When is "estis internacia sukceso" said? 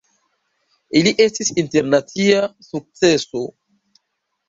1.27-3.47